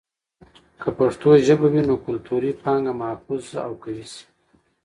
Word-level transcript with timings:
که 0.81 0.89
پښتو 0.97 1.29
ژبه 1.45 1.67
وي، 1.73 1.81
نو 1.89 1.95
کلتوري 2.05 2.51
پانګه 2.61 2.93
محفوظ 3.01 3.45
او 3.65 3.71
قوي 3.83 4.05
شي. 4.13 4.21